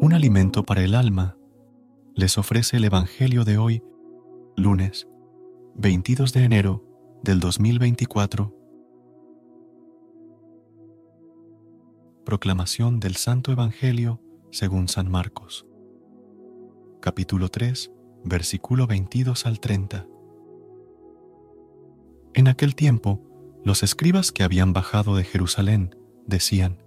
[0.00, 1.36] Un alimento para el alma
[2.14, 3.82] les ofrece el Evangelio de hoy,
[4.56, 5.08] lunes
[5.76, 6.84] 22 de enero
[7.22, 8.54] del 2024.
[12.24, 15.66] Proclamación del Santo Evangelio según San Marcos.
[17.00, 17.92] Capítulo 3,
[18.24, 20.06] versículo 22 al 30.
[22.34, 23.22] En aquel tiempo,
[23.64, 26.82] los escribas que habían bajado de Jerusalén decían: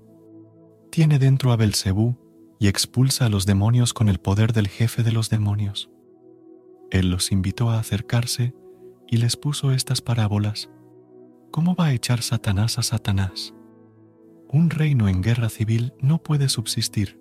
[0.91, 2.17] Tiene dentro a Belcebú
[2.59, 5.89] y expulsa a los demonios con el poder del jefe de los demonios.
[6.91, 8.53] Él los invitó a acercarse
[9.07, 10.69] y les puso estas parábolas.
[11.51, 13.53] ¿Cómo va a echar Satanás a Satanás?
[14.47, 17.19] Un reino en guerra civil no puede subsistir.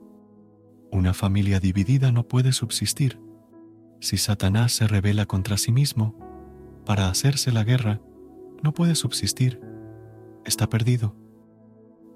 [0.90, 3.20] Una familia dividida no puede subsistir.
[4.00, 6.18] Si Satanás se revela contra sí mismo,
[6.84, 8.00] para hacerse la guerra,
[8.62, 9.60] no puede subsistir.
[10.44, 11.14] Está perdido.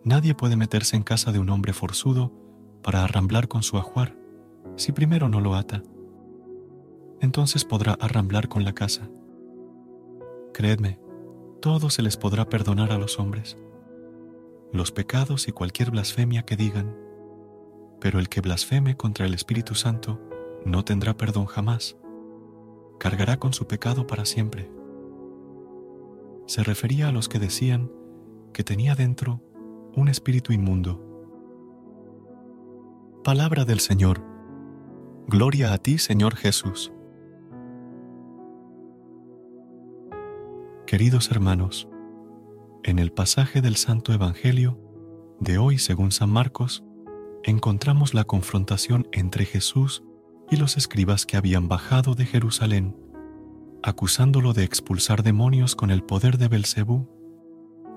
[0.05, 2.33] Nadie puede meterse en casa de un hombre forzudo
[2.83, 4.17] para arramblar con su ajuar
[4.77, 5.83] si primero no lo ata.
[7.21, 9.09] Entonces podrá arramblar con la casa.
[10.53, 11.01] Creedme,
[11.61, 13.57] todo se les podrá perdonar a los hombres,
[14.73, 16.95] los pecados y cualquier blasfemia que digan,
[18.01, 20.21] pero el que blasfeme contra el Espíritu Santo
[20.65, 21.97] no tendrá perdón jamás,
[22.99, 24.71] cargará con su pecado para siempre.
[26.47, 27.91] Se refería a los que decían
[28.53, 29.43] que tenía dentro
[29.95, 31.07] un espíritu inmundo
[33.27, 34.23] Palabra del Señor.
[35.27, 36.93] Gloria a ti, Señor Jesús.
[40.87, 41.89] Queridos hermanos,
[42.85, 44.79] en el pasaje del Santo Evangelio
[45.41, 46.85] de hoy según San Marcos,
[47.43, 50.05] encontramos la confrontación entre Jesús
[50.49, 52.95] y los escribas que habían bajado de Jerusalén,
[53.87, 57.09] acusándolo de expulsar demonios con el poder de Belcebú.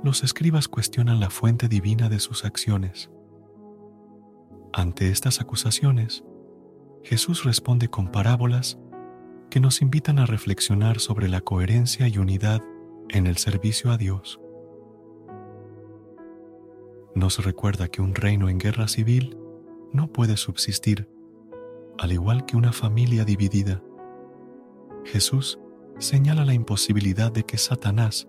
[0.03, 3.09] Los escribas cuestionan la fuente divina de sus acciones.
[4.71, 6.23] Ante estas acusaciones,
[7.03, 8.77] Jesús responde con parábolas
[9.49, 12.61] que nos invitan a reflexionar sobre la coherencia y unidad
[13.09, 14.39] en el servicio a Dios.
[17.15, 19.39] Nos recuerda que un reino en guerra civil
[19.91, 21.09] no puede subsistir,
[21.97, 23.81] al igual que una familia dividida.
[25.03, 25.59] Jesús
[25.99, 28.27] señala la imposibilidad de que Satanás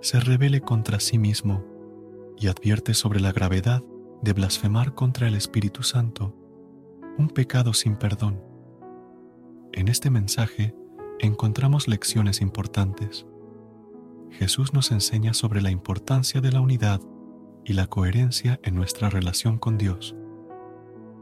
[0.00, 1.64] se rebele contra sí mismo
[2.36, 3.82] y advierte sobre la gravedad
[4.22, 6.36] de blasfemar contra el Espíritu Santo,
[7.18, 8.42] un pecado sin perdón.
[9.72, 10.74] En este mensaje
[11.20, 13.26] encontramos lecciones importantes.
[14.30, 17.00] Jesús nos enseña sobre la importancia de la unidad
[17.64, 20.16] y la coherencia en nuestra relación con Dios.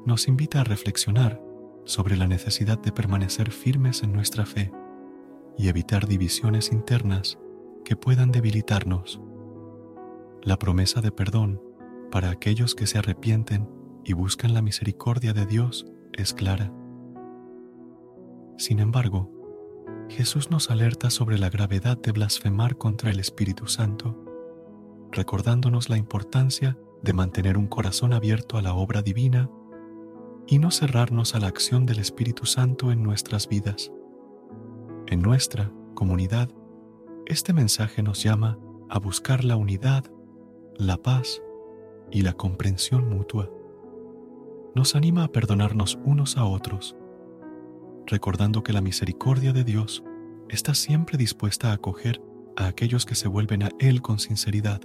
[0.07, 1.43] Nos invita a reflexionar
[1.85, 4.73] sobre la necesidad de permanecer firmes en nuestra fe
[5.61, 7.39] y evitar divisiones internas
[7.85, 9.21] que puedan debilitarnos.
[10.43, 11.61] La promesa de perdón
[12.11, 13.69] para aquellos que se arrepienten
[14.03, 16.73] y buscan la misericordia de Dios es clara.
[18.57, 19.31] Sin embargo,
[20.09, 24.17] Jesús nos alerta sobre la gravedad de blasfemar contra el Espíritu Santo,
[25.13, 29.51] recordándonos la importancia de mantener un corazón abierto a la obra divina
[30.47, 33.93] y no cerrarnos a la acción del Espíritu Santo en nuestras vidas.
[35.11, 36.51] En nuestra comunidad,
[37.27, 40.05] este mensaje nos llama a buscar la unidad,
[40.77, 41.43] la paz
[42.13, 43.51] y la comprensión mutua.
[44.77, 46.95] Nos anima a perdonarnos unos a otros,
[48.07, 50.05] recordando que la misericordia de Dios
[50.49, 52.23] está siempre dispuesta a acoger
[52.57, 54.81] a aquellos que se vuelven a Él con sinceridad.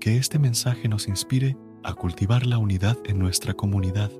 [0.00, 4.10] Que este mensaje nos inspire a cultivar la unidad en nuestra comunidad,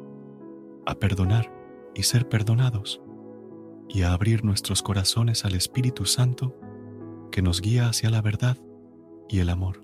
[0.86, 1.52] a perdonar
[1.96, 3.02] y ser perdonados,
[3.88, 6.58] y a abrir nuestros corazones al Espíritu Santo
[7.30, 8.58] que nos guía hacia la verdad
[9.28, 9.82] y el amor.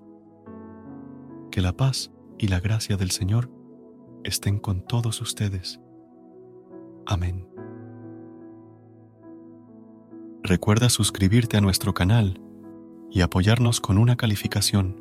[1.50, 3.50] Que la paz y la gracia del Señor
[4.24, 5.80] estén con todos ustedes.
[7.06, 7.48] Amén.
[10.42, 12.40] Recuerda suscribirte a nuestro canal
[13.10, 15.00] y apoyarnos con una calificación.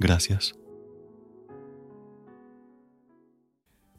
[0.00, 0.54] Gracias.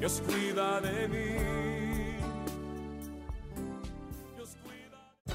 [0.00, 0.49] Dios cuida